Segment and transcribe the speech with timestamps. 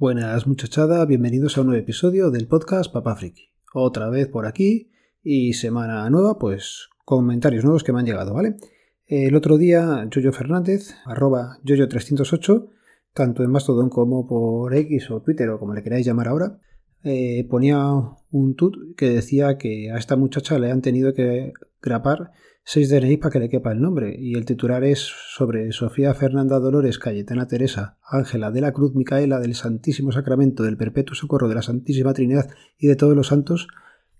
[0.00, 3.50] Buenas muchachada, bienvenidos a un nuevo episodio del podcast Papá Friki.
[3.74, 4.90] Otra vez por aquí
[5.22, 8.56] y semana nueva, pues comentarios nuevos que me han llegado, ¿vale?
[9.04, 12.70] El otro día, Yoyo Fernández, arroba Yoyo308,
[13.12, 16.58] tanto en Mastodon como por X o Twitter o como le queráis llamar ahora,
[17.04, 17.84] eh, ponía
[18.30, 22.30] un tut que decía que a esta muchacha le han tenido que grapar
[22.64, 24.14] 6 DNI para que le quepa el nombre.
[24.18, 29.40] Y el titular es sobre Sofía Fernanda Dolores Cayetana Teresa Ángela de la Cruz Micaela
[29.40, 33.68] del Santísimo Sacramento del Perpetuo Socorro de la Santísima Trinidad y de todos los santos.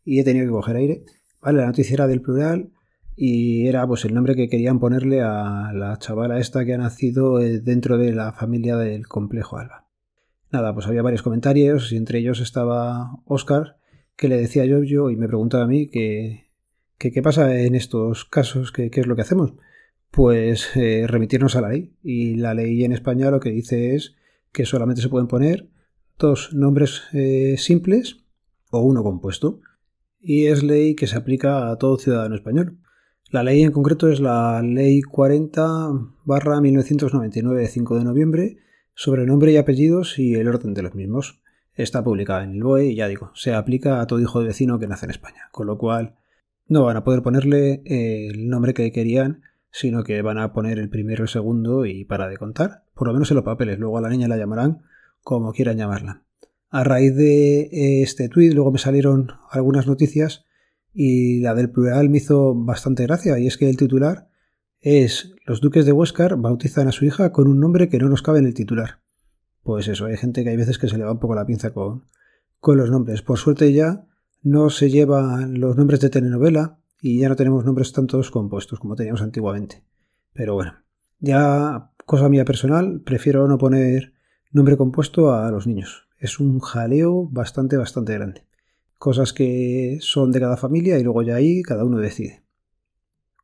[0.05, 1.05] Y he tenido que coger aire.
[1.41, 2.73] Vale, la noticia era del plural
[3.17, 7.39] y era pues el nombre que querían ponerle a la chavala esta que ha nacido
[7.41, 9.89] eh, dentro de la familia del complejo Alba.
[10.51, 13.77] Nada, pues había varios comentarios y entre ellos estaba Oscar
[14.17, 16.50] que le decía yo, yo y me preguntaba a mí que
[17.01, 18.73] ¿Qué, pasa en estos casos?
[18.73, 19.55] ¿Qué, es lo que hacemos?
[20.11, 21.97] Pues eh, remitirnos a la ley.
[22.03, 24.17] Y la ley en España lo que dice es
[24.53, 25.71] que solamente se pueden poner
[26.19, 28.27] dos nombres eh, simples
[28.71, 29.61] o uno compuesto.
[30.21, 32.79] Y es ley que se aplica a todo ciudadano español.
[33.31, 35.93] La ley en concreto es la Ley 40
[36.27, 38.59] barra 1999 de 5 de noviembre
[38.93, 41.41] sobre nombre y apellidos y el orden de los mismos.
[41.73, 44.79] Está publicada en el BOE y ya digo, se aplica a todo hijo de vecino
[44.79, 45.49] que nace en España.
[45.51, 46.17] Con lo cual,
[46.71, 50.89] no van a poder ponerle el nombre que querían, sino que van a poner el
[50.89, 53.79] primero, el segundo y para de contar, por lo menos en los papeles.
[53.79, 54.83] Luego a la niña la llamarán
[55.23, 56.23] como quieran llamarla.
[56.71, 60.45] A raíz de este tuit, luego me salieron algunas noticias
[60.95, 64.29] y la del plural me hizo bastante gracia, y es que el titular
[64.81, 68.23] es Los duques de Huescar bautizan a su hija con un nombre que no nos
[68.23, 69.01] cabe en el titular.
[69.65, 71.75] Pues eso, hay gente que hay veces que se le va un poco la pinza
[71.75, 72.05] con,
[72.61, 73.23] con los nombres.
[73.23, 74.07] Por suerte ya
[74.43, 78.97] no se llevan los nombres de telenovela y ya no tenemos nombres tantos compuestos como
[78.97, 79.83] teníamos antiguamente.
[80.33, 80.75] Pero bueno,
[81.19, 84.13] ya cosa mía personal, prefiero no poner
[84.53, 86.09] nombre compuesto a los niños.
[86.19, 88.47] Es un jaleo bastante, bastante grande.
[88.99, 92.43] Cosas que son de cada familia y luego ya ahí cada uno decide.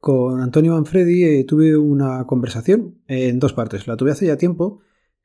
[0.01, 3.87] Con Antonio Manfredi eh, tuve una conversación en dos partes.
[3.87, 4.81] La tuve hace ya tiempo,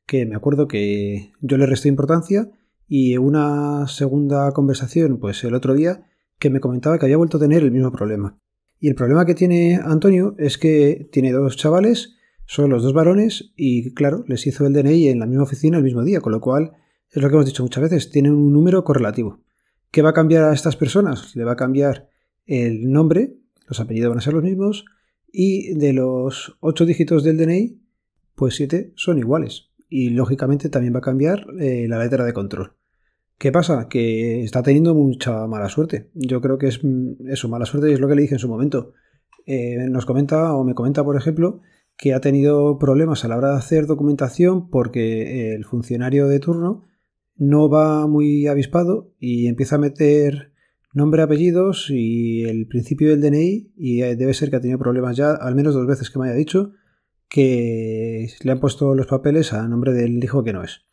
[0.06, 2.50] que me acuerdo que yo le resté importancia
[2.94, 7.40] y una segunda conversación, pues el otro día, que me comentaba que había vuelto a
[7.40, 8.38] tener el mismo problema.
[8.82, 13.54] Y el problema que tiene Antonio es que tiene dos chavales, son los dos varones,
[13.56, 16.42] y claro, les hizo el DNI en la misma oficina el mismo día, con lo
[16.42, 16.74] cual
[17.10, 19.40] es lo que hemos dicho muchas veces, tienen un número correlativo.
[19.90, 21.34] ¿Qué va a cambiar a estas personas?
[21.38, 22.10] Le va a cambiar
[22.46, 23.38] el nombre,
[23.70, 24.84] los apellidos van a ser los mismos,
[25.32, 27.80] y de los ocho dígitos del DNI,
[28.36, 29.70] pues siete son iguales.
[29.88, 32.74] Y lógicamente también va a cambiar eh, la letra de control.
[33.42, 33.88] ¿Qué pasa?
[33.90, 36.12] Que está teniendo mucha mala suerte.
[36.14, 38.40] Yo creo que es mm, eso, mala suerte y es lo que le dije en
[38.40, 38.94] su momento.
[39.48, 41.60] Eh, nos comenta o me comenta, por ejemplo,
[41.98, 46.86] que ha tenido problemas a la hora de hacer documentación porque el funcionario de turno
[47.36, 50.52] no va muy avispado y empieza a meter
[50.94, 55.18] nombre, apellidos y el principio del DNI y eh, debe ser que ha tenido problemas
[55.18, 56.74] ya al menos dos veces que me haya dicho
[57.28, 60.91] que le han puesto los papeles a nombre del hijo que no es.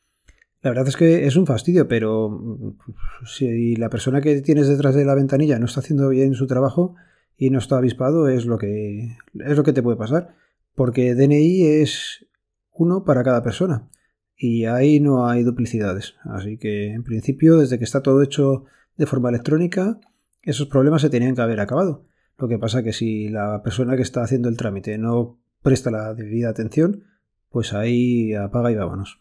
[0.62, 2.78] La verdad es que es un fastidio, pero mm,
[3.26, 6.96] si la persona que tienes detrás de la ventanilla no está haciendo bien su trabajo
[7.36, 10.34] y no está avispado, es lo que, es lo que te puede pasar.
[10.74, 12.26] Porque DNI es
[12.72, 13.88] uno para cada persona
[14.36, 16.14] y ahí no hay duplicidades.
[16.24, 18.64] Así que, en principio, desde que está todo hecho
[18.96, 20.00] de forma electrónica,
[20.42, 22.06] esos problemas se tenían que haber acabado.
[22.36, 26.14] Lo que pasa que si la persona que está haciendo el trámite no presta la
[26.14, 27.04] debida atención,
[27.50, 29.20] pues ahí apaga y vámonos.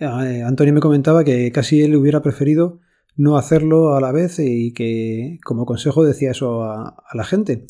[0.00, 2.80] Eh, Antonio me comentaba que casi él hubiera preferido
[3.16, 7.66] no hacerlo a la vez y que como consejo decía eso a, la gente.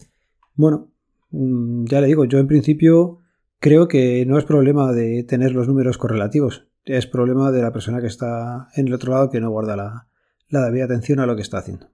[0.55, 0.93] Bueno,
[1.31, 3.19] mm, ya le digo, yo en principio
[3.59, 8.01] creo que no es problema de tener los números correlativos, es problema de la persona
[8.01, 10.07] que está en el otro lado que no guarda la,
[10.49, 11.91] la debida atención a lo que está haciendo.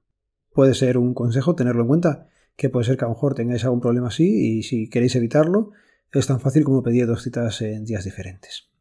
[0.53, 3.65] Puede ser un consejo tenerlo en cuenta, que puede ser que a lo mejor tengáis
[3.65, 5.71] algún problema así y si queréis evitarlo,
[6.13, 8.76] es tan fácil como pedir dos citas en días diferentes.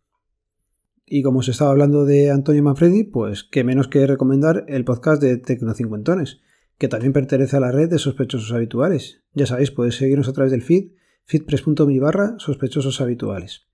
[1.07, 5.21] Y como se estaba hablando de Antonio Manfredi, pues qué menos que recomendar el podcast
[5.21, 6.41] de Tecnocincuentones,
[6.79, 9.23] que también pertenece a la red de sospechosos habituales.
[9.33, 10.93] Ya sabéis, podéis seguirnos a través del feed,
[11.25, 13.67] feedpress.me barra sospechosos habituales.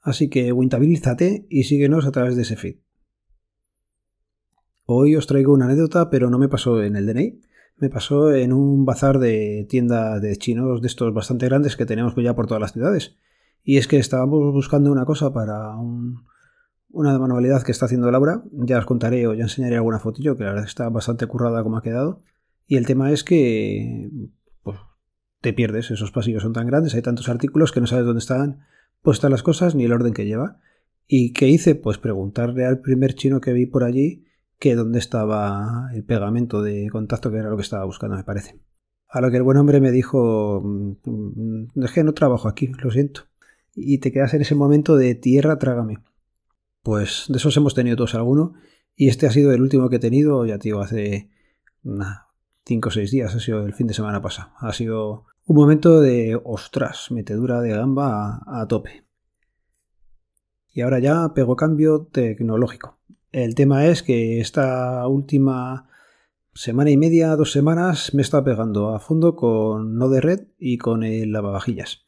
[0.00, 2.76] Así que wintabilízate y síguenos a través de ese feed.
[4.84, 7.40] Hoy os traigo una anécdota, pero no me pasó en el DNI.
[7.78, 12.14] Me pasó en un bazar de tienda de chinos de estos bastante grandes que tenemos
[12.16, 13.16] ya por todas las ciudades.
[13.64, 16.26] Y es que estábamos buscando una cosa para un,
[16.94, 18.42] una manualidad que está haciendo Laura.
[18.52, 21.76] Ya os contaré o ya enseñaré alguna fotillo, que la verdad está bastante currada como
[21.76, 22.22] ha quedado.
[22.66, 24.10] Y el tema es que
[24.62, 24.78] pues,
[25.40, 28.60] te pierdes, esos pasillos son tan grandes, hay tantos artículos que no sabes dónde están
[29.02, 30.60] puestas las cosas ni el orden que lleva.
[31.06, 31.74] ¿Y qué hice?
[31.74, 34.24] Pues preguntarle al primer chino que vi por allí
[34.58, 38.58] que dónde estaba el pegamento de contacto, que era lo que estaba buscando, me parece.
[39.08, 43.22] A lo que el buen hombre me dijo, mm, dejé no trabajo aquí, lo siento.
[43.74, 45.98] Y te quedas en ese momento de tierra, trágame.
[46.84, 48.52] Pues de esos hemos tenido todos alguno.
[48.94, 51.30] Y este ha sido el último que he tenido, ya tío, hace
[51.82, 54.52] 5 o 6 días, ha sido el fin de semana pasado.
[54.58, 59.04] Ha sido un momento de ostras, metedura de gamba a tope.
[60.72, 62.98] Y ahora ya pego cambio tecnológico.
[63.32, 65.88] El tema es que esta última
[66.52, 71.02] semana y media, dos semanas, me está pegando a fondo con Node Red y con
[71.02, 72.04] el lavavajillas.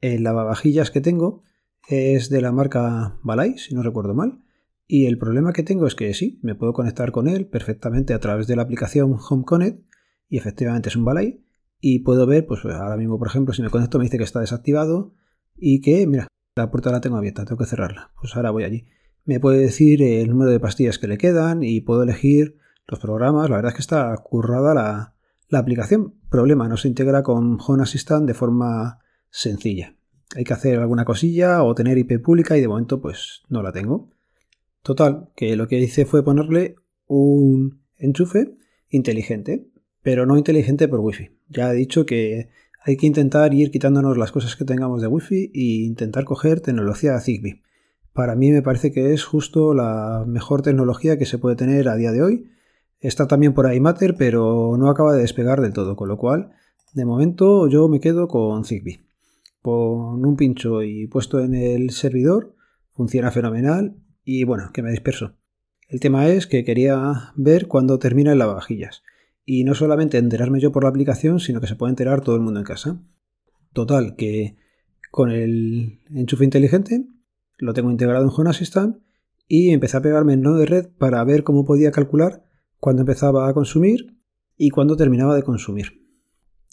[0.00, 1.44] El lavavajillas que tengo
[1.88, 4.42] es de la marca Balay, si no recuerdo mal.
[4.88, 8.20] Y el problema que tengo es que sí, me puedo conectar con él perfectamente a
[8.20, 9.84] través de la aplicación Home Connect
[10.28, 11.44] y efectivamente es un Balay.
[11.80, 14.40] Y puedo ver, pues ahora mismo, por ejemplo, si me conecto me dice que está
[14.40, 15.14] desactivado
[15.56, 18.12] y que, mira, la puerta la tengo abierta, tengo que cerrarla.
[18.20, 18.86] Pues ahora voy allí.
[19.24, 22.56] Me puede decir el número de pastillas que le quedan y puedo elegir
[22.86, 23.50] los programas.
[23.50, 25.14] La verdad es que está currada la,
[25.48, 26.14] la aplicación.
[26.30, 29.00] Problema, no se integra con Home Assistant de forma
[29.30, 29.95] sencilla.
[30.34, 33.72] Hay que hacer alguna cosilla o tener IP pública y de momento pues no la
[33.72, 34.10] tengo.
[34.82, 36.76] Total, que lo que hice fue ponerle
[37.06, 38.56] un enchufe
[38.88, 39.66] inteligente,
[40.02, 41.30] pero no inteligente por Wi-Fi.
[41.48, 42.48] Ya he dicho que
[42.84, 47.18] hay que intentar ir quitándonos las cosas que tengamos de Wi-Fi e intentar coger tecnología
[47.20, 47.62] Zigbee.
[48.12, 51.96] Para mí me parece que es justo la mejor tecnología que se puede tener a
[51.96, 52.50] día de hoy.
[53.00, 56.52] Está también por ahí Matter, pero no acaba de despegar del todo, con lo cual,
[56.94, 59.05] de momento yo me quedo con Zigbee.
[59.66, 62.54] Con un pincho y puesto en el servidor,
[62.92, 65.34] funciona fenomenal y bueno, que me disperso.
[65.88, 69.02] El tema es que quería ver cuándo termina el lavavajillas
[69.44, 72.42] y no solamente enterarme yo por la aplicación, sino que se puede enterar todo el
[72.42, 73.02] mundo en casa.
[73.72, 74.54] Total, que
[75.10, 77.04] con el enchufe inteligente
[77.58, 78.94] lo tengo integrado en Home
[79.48, 82.44] y empecé a pegarme en nodo de red para ver cómo podía calcular
[82.78, 84.16] cuándo empezaba a consumir
[84.56, 86.05] y cuándo terminaba de consumir.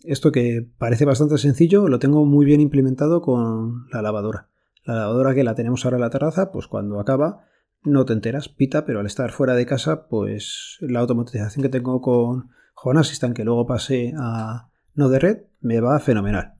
[0.04, 4.50] Esto que parece bastante sencillo lo tengo muy bien implementado con la lavadora.
[4.86, 7.46] La lavadora que la tenemos ahora en la terraza, pues cuando acaba
[7.84, 12.02] no te enteras, pita, pero al estar fuera de casa, pues la automatización que tengo
[12.02, 16.54] con Home Assistant que luego pasé a Node Red me va fenomenal.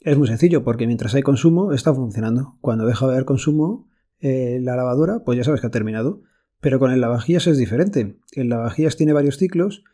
[0.00, 2.56] Es muy sencillo porque mientras hay consumo está funcionando.
[2.60, 3.88] Cuando deja de haber consumo
[4.18, 6.22] eh, la lavadora, pues ya sabes que ha terminado.
[6.60, 8.18] Pero con el lavavajillas es diferente.
[8.32, 9.84] El lavavajillas tiene varios ciclos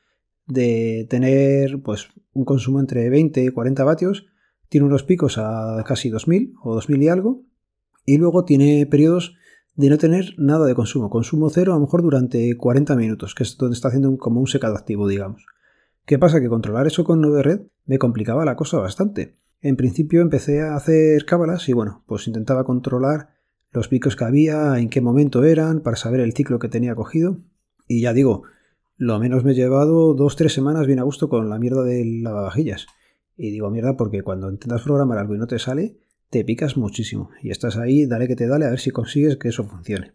[0.46, 4.26] de tener pues un consumo entre 20 y 40 vatios,
[4.68, 7.44] tiene unos picos a casi 2000 o 2000 y algo,
[8.04, 9.34] y luego tiene periodos
[9.74, 13.42] de no tener nada de consumo, consumo cero a lo mejor durante 40 minutos, que
[13.42, 15.44] es donde está haciendo como un secado activo, digamos.
[16.06, 16.40] ¿Qué pasa?
[16.40, 19.34] Que controlar eso con Node Red me complicaba la cosa bastante.
[19.60, 23.30] En principio empecé a hacer cábalas y bueno, pues intentaba controlar
[23.72, 27.38] los picos que había, en qué momento eran, para saber el ciclo que tenía cogido.
[27.88, 28.44] Y ya digo,
[28.96, 32.04] lo menos me he llevado dos, tres semanas bien a gusto con la mierda de
[32.04, 32.86] lavavajillas.
[33.36, 35.98] Y digo mierda porque cuando intentas programar algo y no te sale,
[36.30, 37.30] te picas muchísimo.
[37.42, 40.14] Y estás ahí, dale que te dale, a ver si consigues que eso funcione.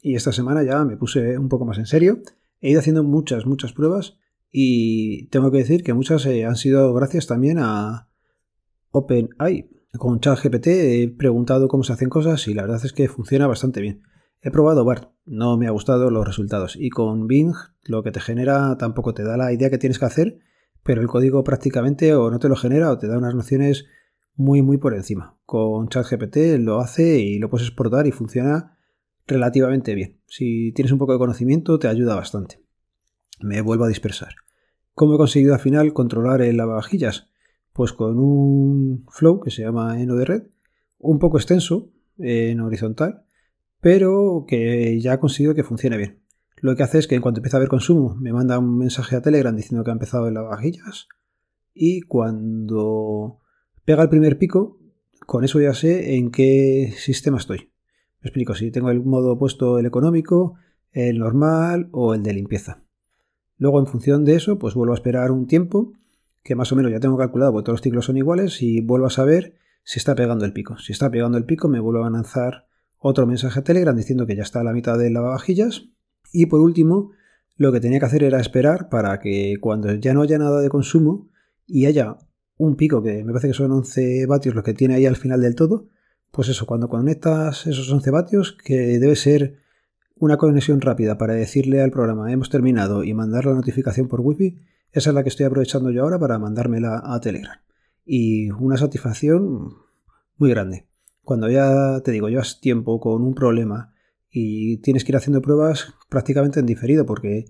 [0.00, 2.20] Y esta semana ya me puse un poco más en serio.
[2.60, 4.16] He ido haciendo muchas, muchas pruebas
[4.50, 8.08] y tengo que decir que muchas eh, han sido gracias también a
[8.90, 9.70] OpenAI.
[9.98, 13.80] Con ChatGPT he preguntado cómo se hacen cosas y la verdad es que funciona bastante
[13.80, 14.02] bien.
[14.40, 16.76] He probado BART, no me ha gustado los resultados.
[16.76, 17.54] Y con Bing
[17.84, 20.38] lo que te genera tampoco te da la idea que tienes que hacer,
[20.82, 23.86] pero el código prácticamente o no te lo genera o te da unas nociones
[24.34, 25.38] muy muy por encima.
[25.46, 28.78] Con ChatGPT lo hace y lo puedes exportar y funciona
[29.26, 30.20] relativamente bien.
[30.26, 32.68] Si tienes un poco de conocimiento te ayuda bastante
[33.40, 34.34] me vuelvo a dispersar.
[34.94, 37.28] ¿Cómo he conseguido al final controlar el lavavajillas?
[37.72, 40.42] Pues con un flow que se llama Eno de red,
[40.98, 43.24] un poco extenso en horizontal,
[43.80, 46.20] pero que ya ha conseguido que funcione bien.
[46.60, 49.16] Lo que hace es que en cuanto empieza a haber consumo, me manda un mensaje
[49.16, 51.08] a Telegram diciendo que ha empezado el lavavajillas
[51.72, 53.38] y cuando
[53.84, 54.80] pega el primer pico,
[55.26, 57.70] con eso ya sé en qué sistema estoy.
[58.20, 60.56] Me explico, si tengo el modo puesto el económico,
[60.90, 62.82] el normal o el de limpieza.
[63.56, 65.92] Luego, en función de eso, pues vuelvo a esperar un tiempo,
[66.42, 69.06] que más o menos ya tengo calculado, porque todos los ciclos son iguales, y vuelvo
[69.06, 69.54] a saber
[69.84, 70.78] si está pegando el pico.
[70.78, 72.66] Si está pegando el pico, me vuelvo a lanzar
[72.98, 75.88] otro mensaje a Telegram diciendo que ya está a la mitad de lavavajillas.
[76.32, 77.12] Y por último,
[77.56, 80.68] lo que tenía que hacer era esperar para que cuando ya no haya nada de
[80.68, 81.28] consumo
[81.66, 82.18] y haya
[82.56, 85.40] un pico, que me parece que son 11 vatios lo que tiene ahí al final
[85.40, 85.88] del todo,
[86.30, 89.58] pues eso, cuando conectas esos 11 vatios, que debe ser
[90.16, 94.58] una conexión rápida para decirle al programa hemos terminado y mandar la notificación por wifi,
[94.92, 97.60] esa es la que estoy aprovechando yo ahora para mandármela a Telegram.
[98.04, 99.76] Y una satisfacción
[100.36, 100.87] muy grande.
[101.28, 103.92] Cuando ya te digo, llevas tiempo con un problema
[104.30, 107.44] y tienes que ir haciendo pruebas prácticamente en diferido porque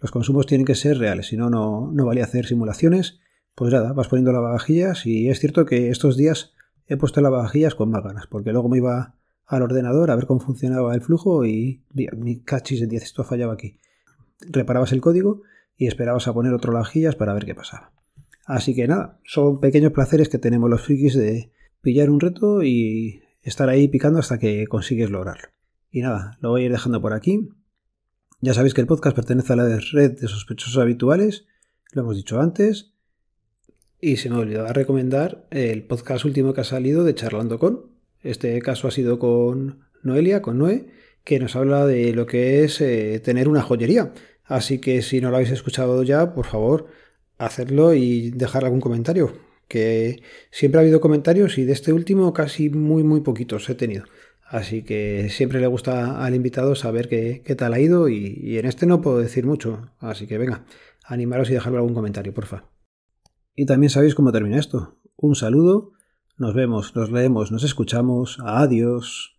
[0.00, 3.18] los consumos tienen que ser reales, si no, no valía hacer simulaciones.
[3.56, 6.52] Pues nada, vas poniendo lavavajillas y es cierto que estos días
[6.86, 10.38] he puesto lavavajillas con más ganas porque luego me iba al ordenador a ver cómo
[10.38, 13.80] funcionaba el flujo y mi cachis en 10, esto fallaba aquí.
[14.48, 15.42] Reparabas el código
[15.76, 17.90] y esperabas a poner otro lavavajillas para ver qué pasaba.
[18.46, 21.50] Así que nada, son pequeños placeres que tenemos los frikis de
[21.80, 25.48] pillar un reto y estar ahí picando hasta que consigues lograrlo.
[25.90, 27.48] Y nada, lo voy a ir dejando por aquí.
[28.40, 31.46] Ya sabéis que el podcast pertenece a la red de sospechosos habituales,
[31.92, 32.94] lo hemos dicho antes.
[34.00, 37.92] Y se me olvidaba recomendar el podcast último que ha salido de Charlando con.
[38.20, 40.90] Este caso ha sido con Noelia, con Noé,
[41.22, 44.12] que nos habla de lo que es eh, tener una joyería.
[44.44, 46.86] Así que si no lo habéis escuchado ya, por favor,
[47.38, 49.32] hacerlo y dejar algún comentario.
[49.68, 54.04] Que siempre ha habido comentarios y de este último casi muy, muy poquitos he tenido.
[54.46, 58.86] Así que siempre le gusta al invitado saber qué, tal ha ido y, en este
[58.86, 59.90] no puedo decir mucho.
[59.98, 60.64] Así que venga,
[61.04, 62.64] animaros y dejadme algún comentario, porfa.
[63.56, 65.00] Y también sabéis cómo termina esto.
[65.16, 65.92] Un saludo,
[66.36, 68.38] nos vemos, nos leemos, nos escuchamos.
[68.44, 69.33] Adiós.